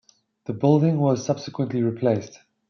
The 0.45 0.53
building 0.53 0.97
was 0.99 1.23
subsequently 1.23 1.83
replaced. 1.83 2.39